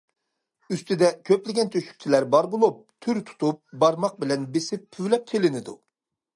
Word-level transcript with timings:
ئۈستىدە 0.69 1.09
كۆپلىگەن 1.29 1.69
تۆشۈكچىلەر 1.75 2.27
بار 2.37 2.49
بولۇپ، 2.55 2.81
تۈر 3.07 3.21
تۇتۇپ، 3.29 3.63
بارماق 3.85 4.19
بىلەن 4.25 4.51
بېسىپ، 4.57 4.91
پۈۋلەپ 4.97 5.33
چېلىنىدۇ. 5.35 5.81